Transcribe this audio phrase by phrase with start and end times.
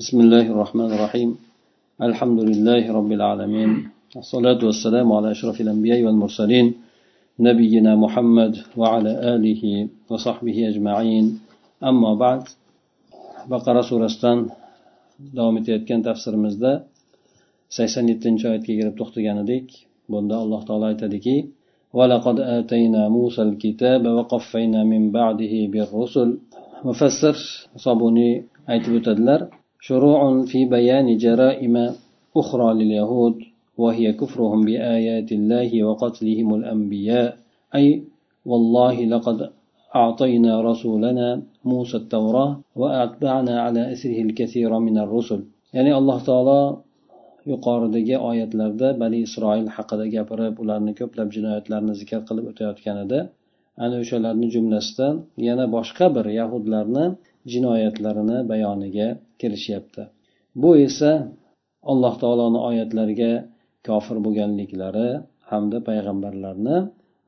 [0.00, 1.30] بسم الله الرحمن الرحيم.
[2.08, 3.70] الحمد لله رب العالمين.
[4.16, 6.66] الصلاة والسلام على أشرف الأنبياء والمرسلين
[7.48, 9.62] نبينا محمد وعلى آله
[10.10, 11.24] وصحبه أجمعين.
[11.84, 12.42] أما بعد
[13.52, 14.08] بقرة سورة
[15.36, 16.72] davom etayotgan tafsirimizda
[17.68, 19.66] sakson yettinchi oyatga kelib to'xtagan edik
[20.08, 21.36] bunda alloh taolo aytadiki
[21.92, 26.28] ولقد آتينا موسى الكتاب وقفينا من بعده بالرسل.
[26.88, 27.36] mufassir
[27.84, 28.32] sobuniy
[28.72, 31.75] aytib o'tadilar شروع في بيان جرائم
[32.37, 33.35] أخرى لليهود
[33.77, 37.37] وهي كفرهم بآيات الله وقتلهم الأنبياء
[37.75, 38.03] أي
[38.45, 39.49] والله لقد
[39.95, 45.41] أعطينا رسولنا موسى التوراة وأتبعنا على أسره الكثير من الرسل
[45.73, 46.77] يعني الله تعالى
[47.51, 53.19] yuqoridagi oyatlarda bani isroil haqida gapirib ularni ko'plab jinoyatlarni zikr qilib o'tayotgan edi
[53.85, 55.15] ana o'shalarni jumlasidan
[55.47, 57.05] yana boshqa bir yahudlarni
[57.52, 59.08] jinoyatlarini bayoniga
[59.40, 60.02] kirishyapti
[60.62, 61.12] bu esa
[61.92, 63.32] alloh taoloni oyatlariga
[63.86, 65.08] kofir bo'lganliklari
[65.50, 66.76] hamda payg'ambarlarni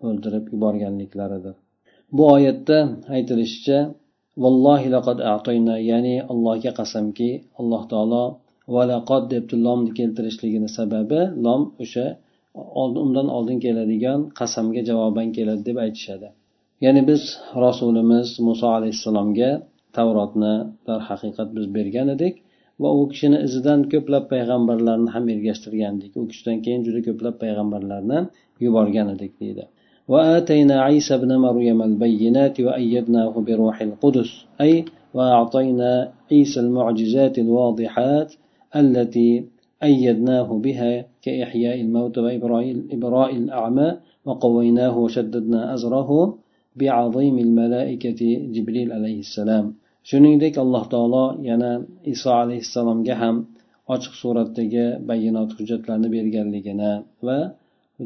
[0.07, 1.55] o'ldirib yuborganliklaridir.
[2.17, 2.79] Bu oyatda
[3.17, 3.79] aytilishicha
[4.43, 8.25] vallohi laqad a'toyna ya'ni allohga qasamki alloh taolo
[8.77, 12.07] valaqod deb lomni keltirishligini sababi lom o'sha
[13.05, 16.29] undan oldin keladigan qasamga javoban keladi deb aytishadi.
[16.85, 17.23] Ya'ni biz
[17.65, 19.51] rasulimiz muso alayhissalomga
[19.98, 20.54] tavrotni
[20.88, 22.36] darhaqiqat biz bergan edik
[22.82, 28.20] va u kishini izidan ko'plab payg'ambarlarni ham ergashtirgandik u kishidan keyin juda ko'plab payg'ambarlarni
[28.66, 29.66] yuborgan edik deydi
[30.14, 34.86] وآتينا عيسى ابن مريم البينات وأيدناه بروح القدس أي
[35.16, 38.30] وأعطينا عيسى المعجزات الواضحات
[38.82, 39.32] التي
[39.84, 43.90] أيدناه بها كإحياء الموت وإبراء الأعمى
[44.26, 46.38] وقويناه وشددنا أزره
[46.76, 48.22] بعظيم الملائكة
[48.56, 49.66] جبريل عليه السلام
[50.09, 51.71] shuningdek alloh taolo yana
[52.13, 53.37] iso alayhissalomga ham
[53.95, 56.93] ochiq suratdagi bayonot hujjatlarni berganligini
[57.27, 57.39] va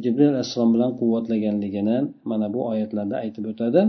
[0.02, 1.96] jibril alayhissalom bilan quvvatlaganligini
[2.30, 3.82] mana bu oyatlarda aytib o'tadi.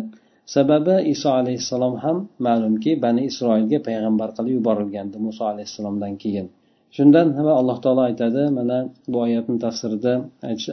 [0.55, 6.47] Sababi iso alayhissalom ham ma'lumki bani isroilga payg'ambar qilib yuborilgandi muso alayhissalomdan keyin.
[6.95, 8.77] Shundan va alloh taolo aytadi mana
[9.11, 10.13] bu oyatni tafsirida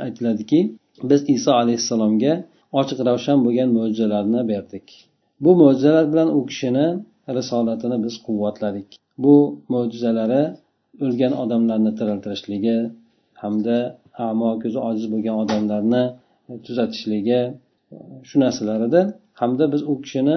[0.06, 0.60] aytiladiki
[1.10, 2.32] biz iso alayhissalomga
[2.80, 4.86] ochiq ravshan bo'lgan mo'jizalarni berdik.
[5.44, 6.86] Bu mo'jizalar bilan u kishini
[7.38, 8.88] risolatini biz quvvatladik.
[9.24, 9.34] Bu
[9.72, 10.42] mo'jizalari
[11.04, 12.76] o'lgan odamlarni tiriltirishligi
[13.42, 13.76] hamda
[14.28, 16.02] amo ko'zi ojiz bo'lgan odamlarni
[16.66, 17.52] tuzatishligi e,
[18.28, 19.00] shu narsalar edi
[19.40, 20.36] hamda biz u kishini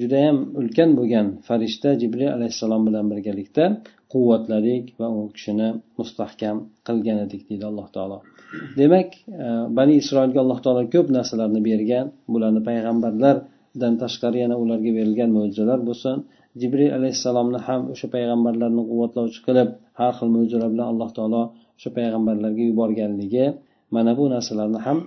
[0.00, 3.64] judayam ulkan bo'lgan farishta jibril alayhissalom bilan birgalikda
[4.12, 6.56] quvvatladik va u kishini mustahkam
[6.86, 8.18] qilgan edik deydi alloh taolo.
[8.80, 9.08] Demak
[9.42, 9.46] e,
[9.78, 13.36] bani isroilga alloh taolo ko'p narsalarni bergan bularni payg'ambarlar
[13.75, 16.15] payg'ambarlardan tashqari yana ularga berilgan mo'jizalar bo'lsin
[16.61, 21.41] jibril alayhissalomni ham o'sha payg'ambarlarni quvvatlovchi qilib har xil mo'jizalar bilan alloh taolo
[21.77, 23.45] o'sha payg'ambarlarga yuborganligi
[23.95, 24.97] mana bu narsalarni ham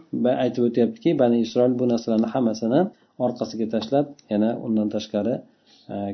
[0.44, 2.80] aytib o'tyaptiki bani isroil bu narsalarni hammasini
[3.24, 5.34] orqasiga tashlab yana undan tashqari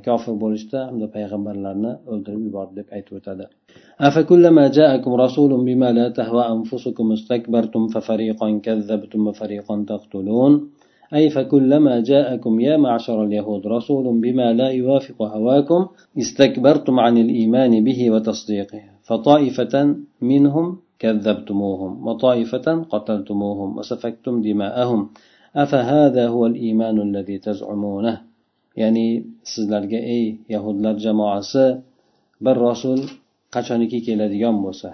[0.06, 3.46] kofir bo'lishda hamda payg'ambarlarni o'ldirib yubordi deb aytib o'tadi
[4.08, 10.52] أفكلما جاءكم رسول بما لا تهوى أنفسكم استكبرتم ففريقا كذبتم وفريقا تقتلون
[11.14, 15.86] أي فكلما جاءكم يا معشر اليهود رسول بما لا يوافق هواكم
[16.18, 20.66] استكبرتم عن الإيمان به وتصديقه فطائفة منهم
[20.98, 25.00] كذبتموهم وطائفة قتلتموهم وسفكتم دماءهم
[25.56, 28.30] أفهذا هو الإيمان الذي تزعمونه
[28.76, 30.24] ya'ni sizlarga ey
[30.54, 31.66] yahudlar jamoasi
[32.44, 33.00] bir rasul
[33.54, 34.90] qachoniki keladigan bo'lsa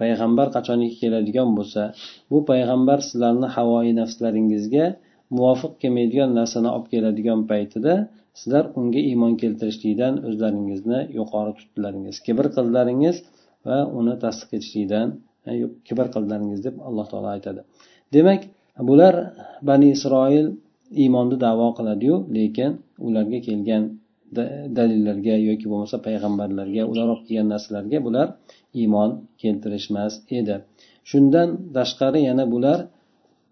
[0.00, 1.82] payg'ambar qachoniki keladigan bo'lsa
[2.30, 4.86] bu payg'ambar sizlarni havoyi nafslaringizga
[5.37, 7.93] muvofiq kelmaydigan narsani olib keladigan paytida
[8.39, 13.17] sizlar unga iymon keltirishlikdan o'zlaringizni yuqori tutdilaringiz kibr qildilaringiz
[13.67, 15.07] va uni tasdiq etishlikdan
[15.87, 17.61] kibr qildilaringiz deb alloh taolo aytadi.
[18.15, 18.41] Demak
[18.89, 19.15] bular
[19.69, 20.47] bani isroil
[21.03, 22.71] iymonni davo qiladiyu lekin
[23.07, 23.83] ularga kelgan
[24.77, 28.27] dalillarga yoki bo'lmasa payg'ambarlarga ular olib kelgan narsalarga bular
[28.81, 29.09] iymon
[29.41, 30.55] keltirishmas edi.
[31.09, 32.79] Shundan tashqari yana bular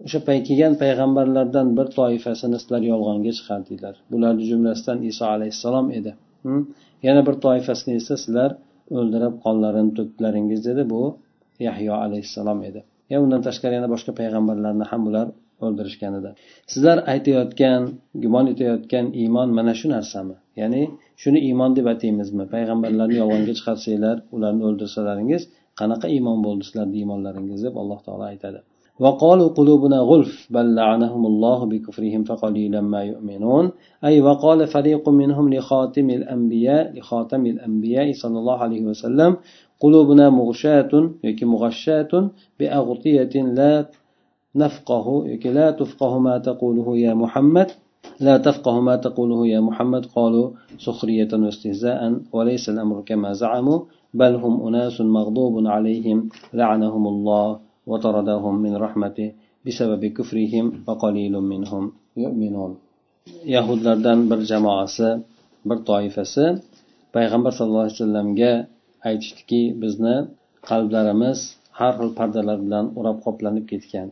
[0.05, 6.11] o'sha pay kelgan payg'ambarlardan bir toifasini sizlar yolg'onga chiqardinglar bularni jumlasidan iso alayhissalom edi.
[6.45, 6.61] Hm?
[7.07, 8.51] Yana bir toifasini esa sizlar
[8.99, 11.01] o'ldirib qonlarini to'kdilaringiz dedi bu
[11.67, 12.81] yahyo alayhissalom edi.
[13.11, 15.27] Ya undan tashqari yana boshqa payg'ambarlarni ham bular
[15.65, 16.29] o'ldirishgan edi.
[16.73, 17.81] Sizlar aytayotgan
[18.23, 20.35] gumon etayotgan iymon mana shu narsami?
[20.61, 20.81] Ya'ni
[21.21, 25.43] shuni iymon deb ataymizmi payg'ambarlarni yolg'onga chiqarsanglar ularni o'ldirsalaringiz
[25.79, 28.61] qanaqa iymon bo'ldi sizlarni iymonlaringiz deb alloh taolo aytadi.
[28.99, 33.71] وقالوا قلوبنا غلف بل لعنهم الله بكفرهم فقليلا ما يؤمنون.
[34.03, 39.37] أي وقال فريق منهم لخاتم الأنبياء لخاتم الأنبياء صلى الله عليه وسلم
[39.79, 41.09] قلوبنا مغشاة
[41.43, 42.29] مغشاة
[42.59, 43.85] بأغطية لا
[44.55, 47.71] نفقه لا تفقه ما تقوله يا محمد
[48.19, 53.79] لا تفقه ما تقوله يا محمد قالوا سخرية واستهزاء وليس الأمر كما زعموا
[54.13, 57.59] بل هم أناس مغضوب عليهم لعنهم الله
[57.90, 59.28] وطردهم من رحمته
[59.64, 61.84] بسبب كفرهم وقليل منهم
[62.24, 62.72] يؤمنون
[63.54, 65.08] yahudlardan bir jamoasi
[65.68, 66.44] bir toifasi
[67.14, 68.52] payg'ambar sallallohu alayhi vasallamga
[69.08, 70.16] aytishdiki bizni
[70.68, 71.38] qalblarimiz
[71.78, 74.08] har xil pardalar bilan o'rab qoplanib ketgan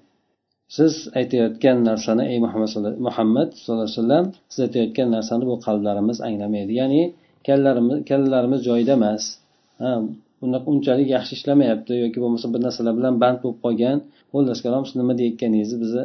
[0.76, 2.70] siz aytayotgan narsani ey muhammad
[3.06, 7.02] muhammad sallallohu alayhi vasallam siz aytayotgan narsani bu qalblarimiz anglamaydi ya'ni
[7.46, 9.22] kallalarimiz kallalarimiz joyida emas
[10.45, 13.97] Unaqa unchalik yaxshi ishlamayapti yoki bo'lmasa bir narsalar bilan band bo'lib qolgan.
[14.33, 16.03] Xullas kalom siz nima deyayotganingizni bizni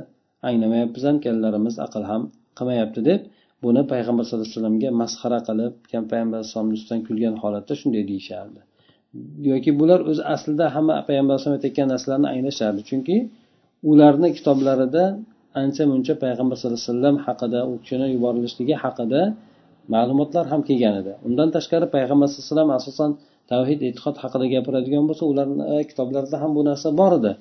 [0.49, 2.23] anglamayapmiz ham kallalarimiz aql ham
[2.59, 3.21] qilmayapti deb
[3.65, 5.73] buni payg'ambar sallallohu alayhi vasallamga masxara qilib
[6.11, 8.61] payg'ambar alayhisalomni ustidan kulgan holatda shunday deyishardi.
[9.51, 12.81] Yoki bular o'zi aslida hamma payg'ambar alayhisalom aytayotgan narsalarni anglashardi.
[12.91, 13.17] Chunki
[13.91, 15.05] ularni kitoblarida
[15.63, 19.21] ancha muncha payg'ambar sallallohu alayhi vasallam haqida u kishini yuborilishligi haqida
[19.95, 21.13] ma'lumotlar ham kelgan edi.
[21.29, 23.11] Undan tashqari payg'ambar sallallohu alayhi vasallam asosan
[23.51, 27.33] tavhid e'tiqod haqida gapiradigan bo'lsa ularni e, kitoblarida ham bu narsa bor edi.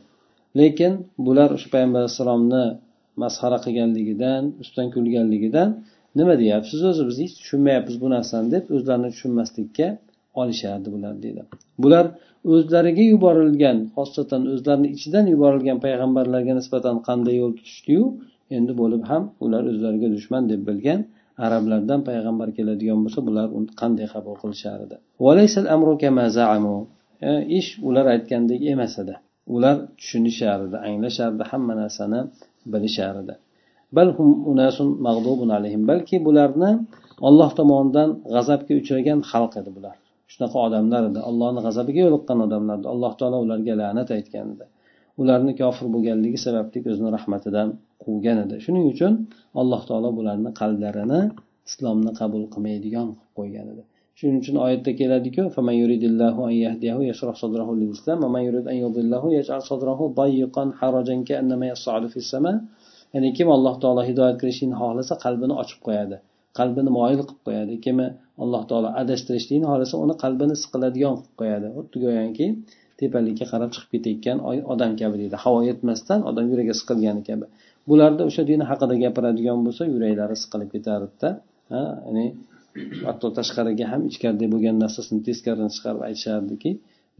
[0.59, 0.93] Lekin
[1.25, 2.63] bular o'sha payg'ambar alayhissalomni
[3.23, 5.69] masxara qilganligidan ustidan kulganligidan
[6.19, 6.79] nima deyapsiz?
[6.89, 9.87] O'zi biz hech tushunmayapmiz bu narsani deb o'zlarini tushunmaslikka
[10.41, 11.41] olishardi bular deydi.
[11.83, 12.05] Bular
[12.53, 18.03] o'zlariga yuborilgan xosatan o'zlarini ichidan yuborilgan payg'ambarlarga nisbatan qanday yo'l tutishdiyu
[18.57, 20.99] endi bo'lib ham ular o'zlariga dushman deb bilgan
[21.45, 24.97] arablardan payg'ambar keladigan bo'lsa bular uni qanday qabul qilishar edi
[27.29, 29.15] e, ish ular aytgandek emas edi.
[29.55, 32.19] Ular tushunishar edi anglashardi hamma narsani
[32.73, 33.35] bilishar edi
[35.89, 36.71] balki bularni
[37.27, 39.95] olloh tomonidan g'azabga uchragan xalq edi bular.
[40.33, 41.19] Shunaqa odamlar edi.
[41.29, 44.65] Allohni g'azabiga yo'liqqan odamlar edi alloh taolo ularga la'nat aytgan edi.
[45.21, 47.67] Ularni kofir bo'lganligi sababli o'zini rahmatidan
[48.05, 49.13] quvgan edi shuning uchun
[49.61, 51.21] alloh taolo bularni qalblarini
[51.69, 53.83] islomni qabul qilmaydigan qilib qo'ygan edi.
[54.19, 55.43] Shuning uchun oyatda keladiku
[63.15, 66.17] ya'ni kim alloh taolo hidoyat qilishlikni xohlasa qalbini ochib qo'yadi
[66.59, 67.73] qalbini moyil qilib qo'yadi.
[67.85, 68.05] Kimi
[68.43, 71.67] alloh taolo adashtirishlikni xohlasa uni qalbini siqiladigan qilib qo'yadi.
[71.77, 72.47] Xuddi go'yoki
[72.99, 74.37] tepalikka qarab chiqib ketayotgan
[74.73, 75.35] odam kabi deydi.
[75.43, 77.45] Havo yetmasdan odam yuragi siqilgani kabi.
[77.89, 81.29] Bularda o'sha din haqida gapiradigan bo'lsa yuraklari siqilib ketardida.
[81.73, 82.25] Ya'ni
[83.07, 86.71] hatto tashqariga ham ichkarida bo'lgan narsasini teskarini chiqarib aytishardiki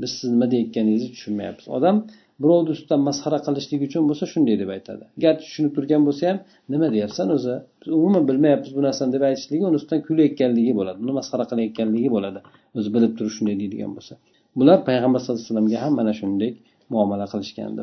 [0.01, 1.65] biz siz nima deyayotganingizni tushunmayapmiz.
[1.77, 1.95] Odam
[2.43, 5.03] birovni ustidan masxara qilishlik uchun bo'lsa shunday deb aytadi.
[5.23, 6.37] Garchi tushunib turgan bo'lsa ham
[6.73, 7.55] nima deyapsan o'zi?
[7.81, 12.39] Biz umuman bilmayapmiz bu narsani deb aytishligi uni ustidan kulayotganligi bo'ladi uni masxara qilayotganligi bo'ladi.
[12.77, 14.13] O'zi bilib turib shunday deydigan bo'lsa.
[14.59, 16.51] Bular payg'ambar sallallohu alayhi vasallamga ham mana shunday
[16.93, 17.79] muomala qilishgandi.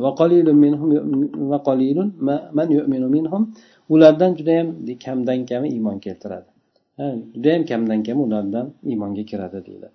[3.90, 4.68] Ulardan judayam
[5.04, 6.50] kamdan kami iymon keltiradi.
[7.34, 9.88] Judayam kamdan kam ulardan iymonga kiradi deydi.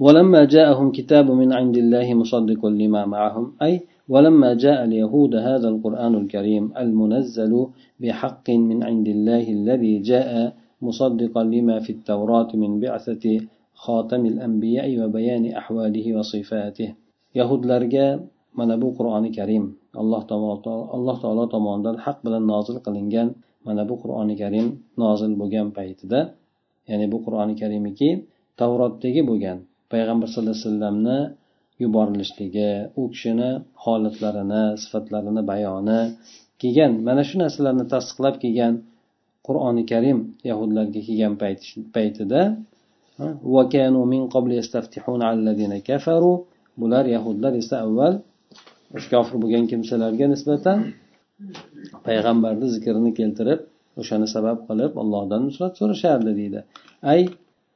[0.00, 6.14] ولما جاءهم كتاب من عند الله مصدق لما معهم أي ولما جاء اليهود هذا القرآن
[6.14, 7.66] الكريم المنزل
[8.00, 13.24] بحق من عند الله الذي جاء مصدقا لما في التوراة من بعثة
[13.74, 16.94] خاتم الأنبياء وبيان أحواله وصفاته
[17.34, 18.20] يهود لرجا
[18.58, 19.64] mana bu qur'oni karim.
[20.00, 20.22] Alloh
[20.96, 23.28] alloh taolo tomonidan haq bilan nozil qilingan
[23.66, 24.66] mana bu qur'oni karim
[25.02, 26.20] nozil bo'lgan paytida
[26.90, 28.10] ya'ni bu qur'oni karimiki
[28.60, 29.58] tavrotdagi bo'lgan
[29.92, 31.18] payg'ambar sallallohu alayhi vasallamni
[31.82, 33.50] yuborilishligi u kishini
[33.84, 36.00] holatlarini sifatlarini bayoni
[36.60, 38.74] kelgan mana shu narsalarni tasdiqlab kelgan
[39.46, 40.18] qur'oni karim
[40.50, 41.34] yahudlarga kelgan
[41.94, 42.40] paytida
[46.80, 48.14] bular yahudlar esa avval
[49.11, 50.77] kofir bo'lgan kimsalarga nisbatan
[52.07, 53.59] payg'ambarni zikrini keltirib
[54.01, 56.59] o'shani sabab qilib allohdan nusrat so'rashardi deydi
[57.13, 57.21] ay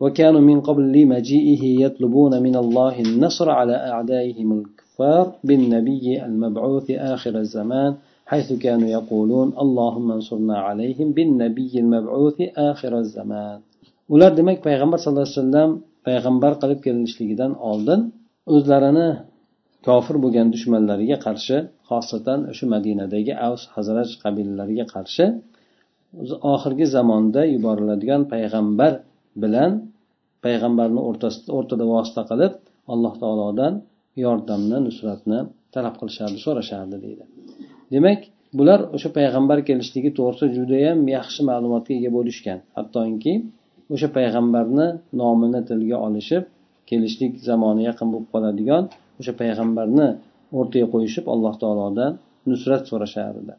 [0.03, 7.91] وكانوا من قبل مجيئه يطلبون من الله النصر على أعدائهم الكفار بالنبي المبعوث آخر الزمان
[8.31, 12.37] حيث كانوا يقولون اللهم انصرنا عليهم بالنبي المبعوث
[12.71, 13.59] آخر الزمان
[14.13, 15.71] ular demak payg'ambar sallallohu alayhi vasallam
[16.07, 17.99] payg'ambar qilib kelinishligidan oldin
[18.55, 19.07] o'zlarini
[19.86, 21.56] kofir bo'lgan dushmanlariga qarshi
[21.88, 25.24] xosatan o'sha madinadagi avs hazraj qabilalariga qarshi
[26.54, 28.92] oxirgi zamonda yuboriladigan payg'ambar
[29.42, 29.70] bilan
[30.44, 32.52] payg'ambarni o'rtasida o'rtada vosita qilib
[32.92, 33.74] alloh taolodan
[34.24, 35.38] yordamni nusratni
[35.74, 37.24] talab qilishardi so'rashardi deydi.
[37.94, 38.20] Demak
[38.58, 42.58] bular o'sha payg'ambar kelishligi to'g'risida judayam yaxshi ma'lumotga ega bo'lishgan.
[42.76, 43.34] Hattoki
[43.94, 44.86] o'sha payg'ambarni
[45.20, 46.44] nomini tilga olishib
[46.90, 48.84] kelishlik zamoni yaqin bo'lib qoladigan
[49.19, 50.07] o'sha payg'ambarni
[50.57, 52.11] o'rtaga qo'yishib alloh taolodan
[52.51, 53.53] nusrat so'rashardi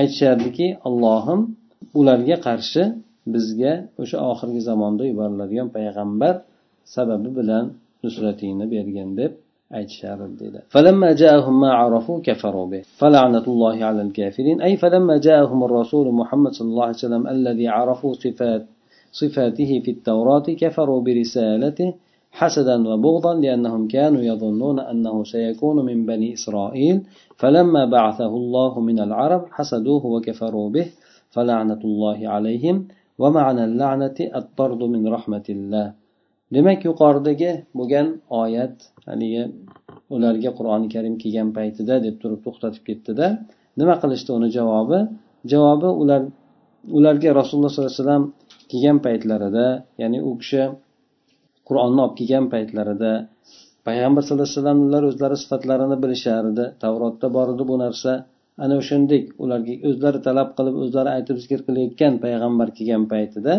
[0.00, 1.40] aytishardiki allohim
[2.00, 2.82] ularga qarshi
[3.34, 6.34] bizga o'sha oxirgi zamonda yuboriladigan payg'ambar
[6.94, 7.64] sababi bilan
[8.04, 9.32] nusratingni bergin deb
[9.78, 15.60] aytishar dedi فلما جاءهم ما عرفوا كفروا به فلعنة الله على الكافرين أي فلما جاءهم
[15.68, 18.62] الرسول محمد صلى الله عليه وسلم الذي عرفوا صفات
[19.20, 21.88] صفاته في التوراة كفروا برسالته
[22.38, 26.96] حسدا وبغضا لأنهم كانوا يظنون أنه سيكون من بني إسرائيل
[27.40, 30.86] فلما بعثه الله من العرب حسدوه وكفروا به
[31.34, 32.76] فلعنة الله عليهم
[33.18, 35.86] ومعنى اللعنة الطرد من رحمة الله
[36.54, 38.06] demak yuqoridagi bo'lgan
[38.42, 38.76] oyat
[39.08, 39.42] haligi
[40.14, 43.26] ularga qur'oni karim kelgan paytida deb turib to'xtatib ketdida
[43.80, 44.98] nima qilishdi uni javobi
[45.52, 46.22] javobi ular
[46.98, 48.24] ularga rasululloh sollallohu alayhi vasallam
[48.70, 49.66] kelgan paytlarida
[50.02, 50.62] ya'ni u kishi
[51.69, 53.11] qur'onni olib kelgan paytlarida
[53.87, 58.11] payg'ambar sallallohu alayhi vasallamlar o'zlari sifatlarini bilishardi tavrotda bor edi bu narsa.
[58.63, 63.53] Ana o'shandek ularga o'zlari talab qilib o'zlari aytib zikr qilayotgan payg'ambar kelgan paytida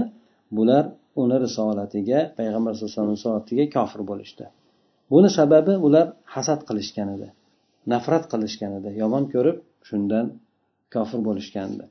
[0.57, 0.85] bular
[1.23, 4.45] uni risolatiga payg'ambar sallallohu alayhi vasallam risolatiga kofir bo'lishdi.
[5.13, 7.29] Buni sababi ular hasad qilishgan edi
[7.93, 10.27] nafrat qilishgan edi yomon ko'rib shundan
[10.95, 11.85] kofir bo'lishgandi.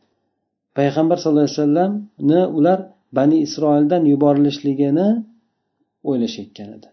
[0.78, 2.80] Payg'ambar sallallohu alayhi vasallamni ular
[3.18, 5.08] bani isroildan yuborilishligini
[6.08, 6.90] o'ylashayotgan edi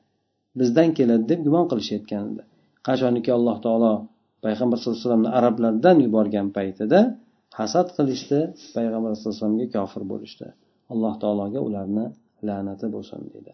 [0.61, 2.43] bizdan keladi deb gumon qilishayotgan edi
[2.89, 3.93] qachoniki alloh taolo
[4.45, 7.01] payg'ambar sallallohu alayhi vasallamni arablardan yuborgan paytida
[7.61, 8.39] hasad qilishdi
[8.77, 10.47] payg'ambar sallallohu alayhi vasallamga kofir bo'lishdi.
[10.93, 12.07] Alloh taologa ularni
[12.49, 13.53] la'nati bo'lsin deydi.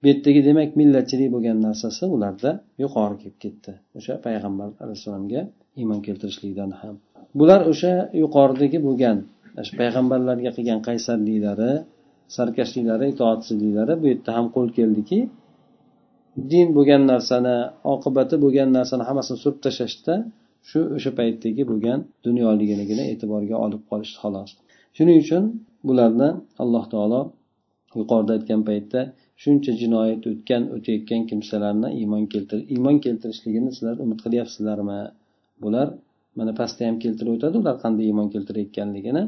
[0.00, 2.50] Bu yerdagi demak millatchilik bo'lgan narsasi ularda
[2.82, 3.72] yuqori kelib ketdi.
[3.98, 5.42] O'sha payg'ambar alayhissalomga
[5.80, 6.94] iymon keltirishlikdan ham.
[7.38, 9.16] Bular o'sha yuqoridagi bo'lgan
[9.80, 11.72] payg'ambarlarga qilgan qaysarliklari
[12.36, 15.18] sarkashliklari itoatsizliklari bu yerda ham qo'l keldiki.
[16.50, 17.56] Din bo'lgan narsani
[17.94, 20.14] oqibati bo'lgan narsani hammasini surib tashlashda
[20.68, 24.50] shu o'sha paytdagi bo'lgan dunyoligiligini e'tiborga olib qolishdi xolos.
[24.96, 25.44] Shuning uchun
[25.88, 26.28] bularni
[26.62, 27.20] alloh taolo
[27.98, 29.00] yuqorida aytgan paytda
[29.42, 35.00] shuncha jinoyat o'tgan o'tayotgan kimsalarni iymon keltir iymon keltirishligini sizlar umid qilyapsizlarmi?
[35.62, 35.88] Bular
[36.38, 39.22] mana pastda ham keltirib o'tadi ular qanday iymon keltirayotganligini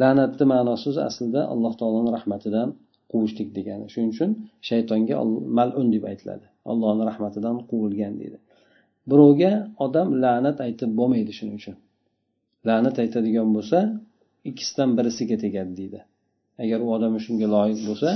[0.00, 2.68] la'natni ma'nosi aslida alloh taoloni rahmatidan
[3.12, 3.86] quvishlik degani.
[3.92, 4.30] Shuning uchun
[4.68, 5.14] shaytonga
[5.58, 6.46] malun deb aytiladi.
[6.70, 8.38] Allohni rahmatidan quvilgan deydi.
[9.10, 9.52] Birovga
[9.84, 11.76] odam la'nat aytib bo'lmaydi shuning uchun.
[12.68, 13.78] La'nat aytadigan bo'lsa
[14.50, 16.00] ikkisidan birisiga tegadi deydi.
[16.62, 18.10] Agar u odam shunga loyiq bo'lsa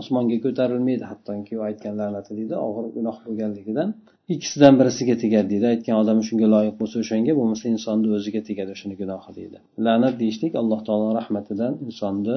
[0.00, 3.88] osmonga ko'tarilmaydi hattoki u aytgan la'nati deydi og'ir gunoh bo'lganligidan
[4.33, 8.95] ikkisidan birisiga tegadi deydi aytgan odam shunga loyiq bo'lsa o'shanga bo'lmasa insonni o'ziga tegadi o'shani
[9.01, 12.35] gunohi deydi la'nat deyishlik alloh taolo rahmatidan insonni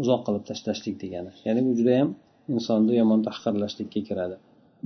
[0.00, 2.08] uzoq qilib tashlashlik degani ya'ni bu judayam
[2.54, 4.38] insonni yomon tahqirlashlikka kiradi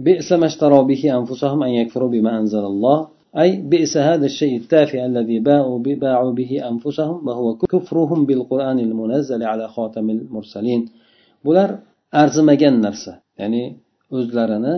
[0.07, 2.99] بئس ما اشتروا به أنفسهم أن يكفروا بما أنزل الله
[3.43, 9.65] أي بئس هذا الشيء التافه الذي باعوا باعوا به أنفسهم وهو كفرهم بالقرآن المنزل على
[9.75, 10.83] خاتم المرسلين
[11.47, 11.71] bular
[12.23, 13.65] arzimagan narsa ya'ni
[14.17, 14.75] o'zlarini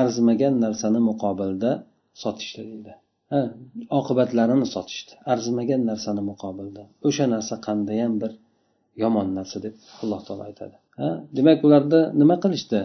[0.00, 1.70] arzimagan narsani muqobilda
[2.22, 2.92] sotishdi deydi.
[3.32, 3.40] Ha
[3.98, 5.12] oqibatlarini sotishdi.
[5.32, 6.82] Arzimagan narsani muqobilda.
[7.08, 8.32] O'sha narsa qandayyam bir
[9.02, 10.76] yomon narsa deb alloh taolo aytadi.
[11.00, 12.80] Ha demak ularda nima qilishdi?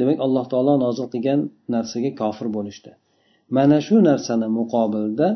[0.00, 1.40] Demak alloh taolo nozil qilgan
[1.74, 2.90] narsaga kofir bo'lishdi.
[3.56, 5.28] Mana shu narsani muqobilda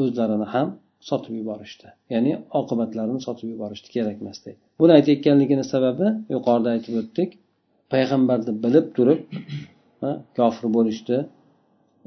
[0.00, 0.68] o'zlarini ham
[1.08, 1.86] sotib yuborishdi.
[2.14, 7.30] Ya'ni oqibatlarini sotib yuborishdi kerak emas deb buni aytayotganligini sababi yuqorida aytib o'tdik.
[7.92, 9.20] Payg'ambarni bilib turib
[10.38, 11.16] kofir bo'lishdi.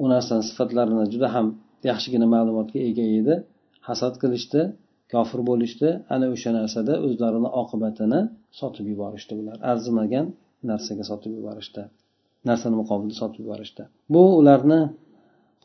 [0.02, 1.48] U narsani sifatlarini juda ham
[1.90, 3.36] yaxshigina ma'lumotga ega edi.
[3.88, 4.62] Hasad qilishdi
[5.14, 5.88] kofir bo'lishdi.
[6.14, 8.20] Ana o'sha narsada o'zlarini oqibatini
[8.60, 10.26] sotib yuborishdi bular arzimagan
[10.70, 11.82] narsaga sotib yuborishdi.
[12.50, 13.84] Narsani muqobilida sotib yuborishdi.
[14.14, 14.82] Bu ularni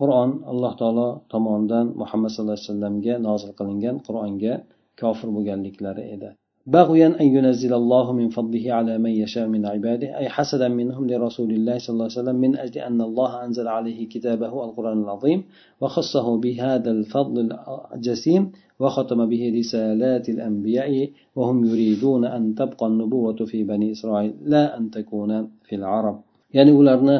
[0.00, 4.54] qur'on alloh taolo tomonidan muhammad sallallohu alayhi vasallamga nozil qilingan qur'onga
[5.00, 6.28] kofir bo'lganliklari edi.
[6.66, 11.50] بغيا أن ينزل الله من فضله على من يشاء من عباده أي حسدا منهم لرسول
[11.50, 15.44] الله صلى الله عليه وسلم من أجل أن الله أنزل عليه كتابه القرآن العظيم
[15.80, 17.58] وخصه بهذا الفضل
[17.94, 18.42] الجسيم
[18.80, 25.30] وختم به رسالات الأنبياء وهم يريدون أن تبقى النبوة في بني إسرائيل لا أن تكون
[25.66, 26.16] في العرب.
[26.54, 27.18] يعني ularni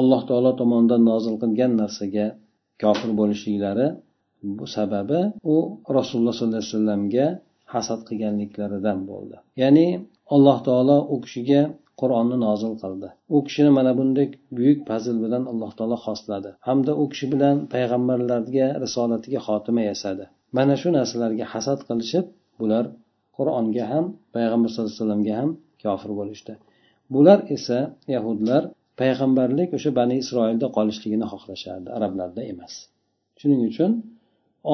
[0.00, 2.26] alloh taolo tomonidan nozil qilgan narsaga
[2.82, 3.86] kofir bo'lishliklari
[4.56, 5.20] bu sababi
[5.54, 5.56] u
[5.98, 7.26] rasululloh sollallohu alayhi vasallamga
[7.72, 9.36] hasad qilganliklaridan bo'ldi.
[9.62, 9.86] Ya'ni
[10.34, 11.62] alloh taolo u kishiga
[12.00, 13.08] qur'onni nozil qildi.
[13.34, 18.66] U kishini mana bunday buyuk fazil bilan alloh taolo xosladi hamda u kishi bilan payg'ambarlarga
[18.84, 20.24] risolatiga xotima yasadi.
[20.56, 22.24] Mana shu narsalarga hasad qilishib
[22.60, 22.84] bular
[23.36, 24.04] qur'onga ham
[24.36, 25.50] payg'ambar sallallohu alayhi vasallamga ham
[25.82, 26.52] kofir bo'lishdi.
[27.14, 27.78] Bular esa
[28.14, 28.62] yahudlar
[29.00, 32.72] payg'ambarlik o'sha bani isroilda qolishligini xohlashardi arablarda emas.
[33.40, 33.90] Shuning uchun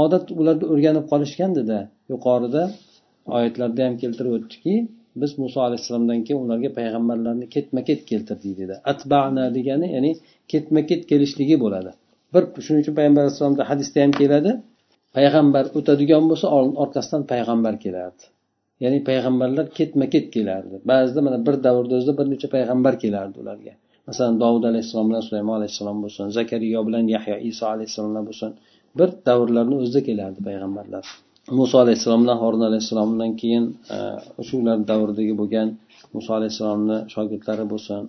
[0.03, 1.79] odat ularda o'rganib qolishgandida
[2.15, 2.63] yuqorida
[3.37, 4.75] oyatlarda ham keltirib o'tdiki
[5.23, 8.75] biz muso alayhissalomdan keyin ularga payg'ambarlarni ketma ket keltirdik dedi.
[8.93, 10.13] Atbana degani ya'ni
[10.53, 11.91] ketma ket kelishligi bo'ladi.
[12.35, 14.53] Bir shuning uchun payg'ambar alayhissalomda hadisda ham keladi.
[15.17, 16.47] Payg'ambar o'tadigan bo'lsa
[16.83, 18.23] orqasidan payg'ambar kelardi.
[18.85, 20.77] Ya'ni payg'ambarlar ketma ket kelardi.
[20.91, 23.75] Ba'zida mana bir davrda o'zida bir necha payg'ambar kelardi ularga.
[24.09, 28.51] Masalan dovud alayhissalom bilan sulaymon alayhissalom bo'lsin zakariyo bilan yahyo iso alayhissalomlar bo'lsin
[28.99, 31.05] bir davrlarni o'zida kelardi payg'ambarlar.
[31.51, 33.65] Muso alayhissalom bilan horun alayhissalomdan keyin
[33.97, 33.99] e,
[34.49, 35.69] shular davridagi bo'lgan
[36.15, 38.03] muso alayhissalomni shogirdlari bo'lsin.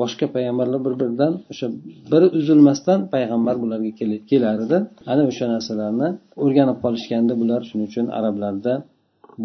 [0.00, 1.66] Boshqa payg'ambarlar bir biridan o'sha
[2.12, 3.92] biri uzilmasdan payg'ambar bularga
[4.30, 4.78] kelar edi.
[5.12, 6.08] Ana o'sha narsalarni
[6.44, 7.60] o'rganib qolishganda bular.
[7.68, 8.72] Shuning uchun arablarda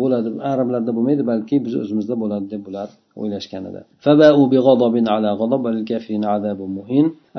[0.00, 2.88] bo'ladi arablarda bo'lmaydi balki biz o'zimizda bo'ladi deb bular
[3.20, 3.80] o'ylashgan edi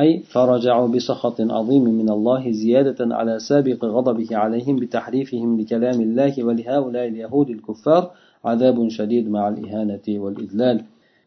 [0.01, 7.05] أي فرجعوا بسخط عظيم من الله زيادة على سابق غضبه عليهم بتحريفهم لكلام الله ولهؤلاء
[7.11, 8.03] اليهود الكفار
[8.49, 10.77] عذاب شديد مع الإهانة والإذلال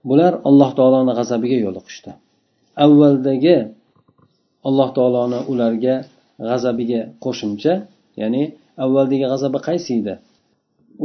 [0.09, 2.11] bular alloh taoloni g'azabiga yo'liqishdi
[2.85, 3.57] avvaldagi
[4.69, 5.95] alloh taoloni ularga
[6.49, 7.75] g'azabiga qo'shimcha
[8.21, 8.43] ya'ni
[8.85, 10.15] avvaldagi g'azabi qaysi edi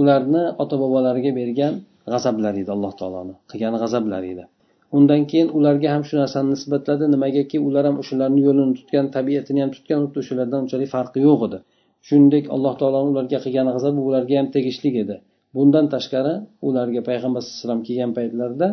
[0.00, 1.74] Ularni ota bobolariga bergan
[2.12, 4.44] g'azablari edi alloh taoloni qilgan g'azablari edi.
[4.96, 7.04] Undan keyin ularga ham shu narsani nisbatladi.
[7.14, 11.58] Nimagaki ular ham o'shalarni yo'lini tutgan tabiatini ham tutgan xuddi o'shalardan unchalik farqi yo'q edi.
[12.06, 15.16] Shuningdek alloh taoloni ularga qilgan g'azabi ularga ham tegishli edi.
[15.56, 16.34] Bundan tashqari
[16.68, 18.68] ularga payg'ambar sallallohu alayhi vasallam kelgan paytlarida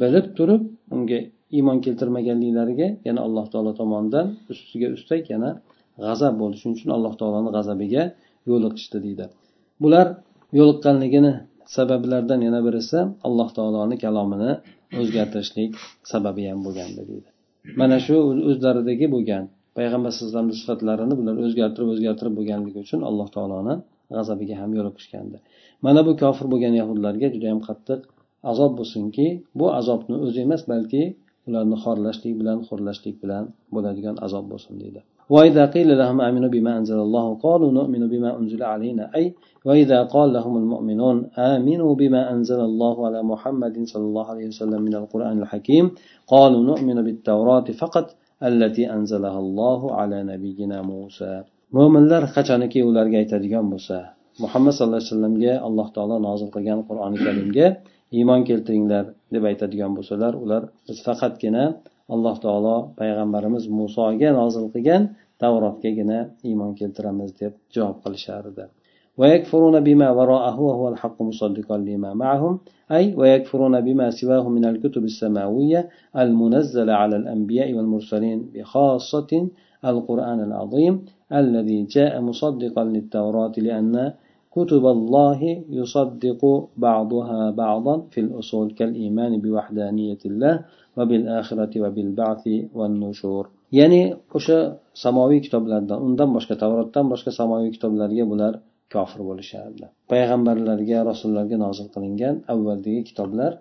[0.00, 0.62] bilib turib
[0.94, 1.18] unga
[1.56, 5.50] iymon keltirmaganliklariga yana alloh taolo tomonidan ustiga ustak yana
[6.04, 8.02] g'azab bo'ldi shuning uchun alloh taoloni g'azabiga
[8.50, 9.24] yo'liqishdi deydi.
[9.82, 10.06] Bular
[10.58, 11.32] yo'liqqanligini
[11.76, 14.50] sabablaridan yana birisi alloh taoloni kalomini
[15.00, 15.72] o'zgartirishlik
[16.12, 17.28] sababi ham bo'lgandi deydi.
[17.80, 18.16] Mana shu
[18.50, 19.44] o'zlaridagi bo'lgan
[19.78, 23.74] payg'ambar alayhivasallamni sifatlarini bular o'zgartirib o'zgartirib bo'lganligi uchun alloh taoloni
[24.16, 25.36] g'azabiga ham yo'liqishgandi
[25.86, 28.00] mana bu kofir bo'lgan yahudlarga juda yam qattiq
[28.50, 29.26] azob bo'lsinki
[29.58, 31.02] bu azobni o'zi emas balki
[31.48, 35.00] ularni xorlashlik bilan xo'rlashlik bilan bo'ladigan azob bo'lsin deydi.
[35.29, 39.25] وإذا قيل لهم آمنوا بما أنزل الله قالوا نؤمن بما أنزل علينا أي
[39.65, 44.95] وإذا قال لهم المؤمنون آمنوا بما أنزل الله على محمد صلى الله عليه وسلم من
[44.95, 45.91] القرآن الحكيم
[46.27, 51.43] قالوا نؤمن بالتوراة فقط التي أنزلها الله على نبينا موسى
[51.77, 53.97] mo'minlar qachoniki ularga aytadigan bo'lsa
[54.43, 57.67] muhammad sallallohu alayhi vasallamga alloh taolo nozil qilgan qur'oni karimga
[58.17, 61.63] iymon keltiringlar deb aytadigan bo'lsalar ular biz faqatgina
[62.14, 65.02] alloh taolo payg'ambarimiz musoga nozil qilgan
[65.40, 68.66] tavrotgagina iymon keltiramiz deb javob qilishardi.
[69.18, 72.54] ويكفرون بما وراءه وهو الحق مصدقا لما معهم.
[72.90, 75.88] أي ويكفرون بما سواه من الكتب السماوية
[76.22, 79.48] المنزلة على الأنبياء والمرسلين بخاصة
[79.84, 80.94] القرآن العظيم
[81.32, 84.12] الذي جاء مصدقا للتوراة لأن
[84.55, 85.39] كتب الله
[85.79, 86.41] يصدق
[86.87, 90.55] بعضها بعضا في الأصول كالإيمان بوحدانية الله
[90.97, 92.43] وبالآخرة وبالبعث
[92.77, 93.45] والنشور
[93.77, 94.01] ya'ni
[94.37, 94.57] o'sha
[95.03, 98.53] samoviy kitoblardan undan boshqa tavrotdan boshqa samoviy kitoblarga bular
[98.93, 103.51] kofir bo'lishardi payg'ambarlarga rasullarga nozil qilingan avvaldagi kitoblar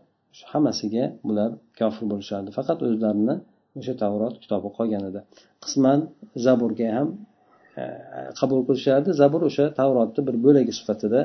[0.52, 3.34] hammasiga bular kofir bo'lishardi faqat o'zlarini
[3.78, 5.20] o'sha tavrot kitobi qolgan edi
[5.64, 5.98] qisman
[6.44, 7.18] zaburga ham e,
[8.39, 9.09] qabul qilishardi.
[9.21, 11.19] Zabur o'sha tavrotni bir bo'lagi sifatida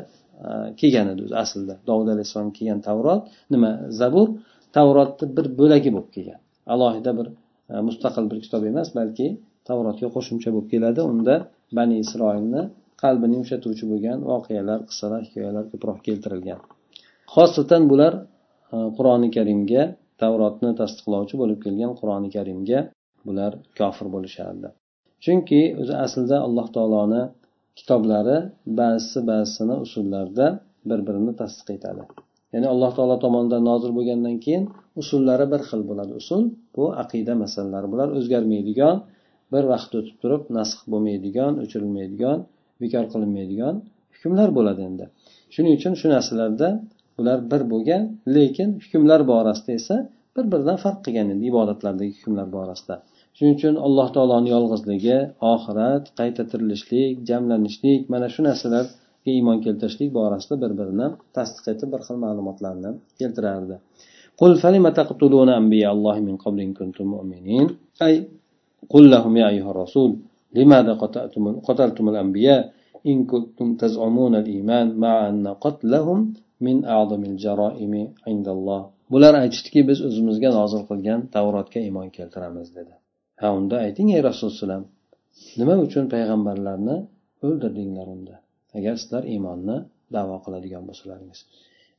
[0.46, 0.48] e,
[0.80, 1.74] kelgan edi o'zi aslida.
[1.88, 3.22] Dovud alayhissalom kelgan tavrot.
[3.54, 3.72] Nima?
[4.00, 4.28] Zabur
[4.76, 6.40] tavrotni bir bo'lagi bo'lib kelgan.
[6.74, 7.26] Alohida bir
[7.72, 9.26] e, mustaqil bir kitob emas balki
[9.68, 11.00] tavrotga qo'shimcha bo'lib keladi.
[11.12, 11.34] Unda
[11.78, 12.62] bani isroilni
[13.02, 16.61] qalbini yumshatuvchi bo'lgan voqealar qissalar hikoyalar ko'proq keltirilgan.
[17.34, 18.12] Xosatan bular
[18.74, 19.82] e, qur'oni karimga
[20.22, 22.80] tavrotni tasdiqlovchi bo'lib kelgan qur'oni karimga
[23.26, 24.68] bular kofir bo'lishardi.
[25.24, 27.22] Chunki o'zi aslida alloh taoloni
[27.78, 28.38] kitoblari
[28.81, 30.46] ba'zisi ba'zisini usullarda
[30.88, 32.02] bir birini tasdiq etadi.
[32.52, 34.64] Ya'ni alloh taolo tomonidan nozil bo'lgandan keyin
[35.00, 36.12] usullari bir xil bo'ladi.
[36.20, 36.42] Usul
[36.76, 38.09] bu aqida masalalari bular.
[38.18, 38.96] O'zgarmaydigan
[39.52, 42.38] bir vaqt o'tib turib nasx bo'lmaydigan o'chirilmaydigan
[42.83, 43.74] bekor qilinmaydigan
[44.16, 45.04] hukmlar bo'ladi endi.
[45.54, 46.68] Shuning uchun shu narsalarda
[47.20, 48.02] ular bir bo'lgan
[48.37, 49.96] lekin hukmlar borasida esa
[50.37, 52.94] bir biridan farq qilgan endi ibodatlardagi hukmlar borasida.
[53.38, 55.17] shuning uchun alloh taoloni yolg'izligi
[55.54, 58.93] oxirat qayta tirilishlik jamlanishlik mana shu narsalarga
[59.34, 63.78] iymon keltirishlik borasida bir birini tasdiq etib bir xil ma'lumotlarni keltirardi
[64.41, 67.67] قل فلم تقتلون أنبياء الله من قبل إن كنتم مؤمنين
[68.06, 68.13] أي
[68.93, 70.12] قل لهم يا أيها الرسول
[70.58, 72.62] لماذا قتلتم, قتلتم الأنبياء
[73.12, 76.19] إن كنتم تزعمون الإيمان مع أن قتلهم
[76.65, 77.93] من أعظم الجرائم
[78.28, 78.82] عند الله
[79.13, 82.93] bular aytishdiki biz o'zimizga nozil qilgan tavrotga iymon keltiramiz dedi
[83.40, 84.81] Ha unda ayting ey rasululloh
[85.59, 86.96] nima uchun payg'ambarlarni
[87.46, 88.35] o'ldirdinglar unda?
[88.79, 89.77] Agar sizlar iymonni
[90.16, 91.40] davo qiladigan bo'lsalaringiz.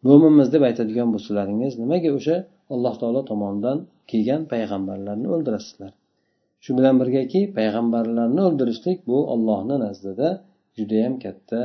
[0.07, 2.37] Mo'minmiz deb aytadigan bo'lsalaringiz nimaga o'sha
[2.73, 3.77] alloh taolo tomonidan
[4.11, 5.91] kelgan payg'ambarlarni o'ldirasizlar?
[6.63, 10.29] Shu bilan birgaki payg'ambarlarni o'ldirishlik bu ollohni nazdida
[10.77, 11.59] judayam katta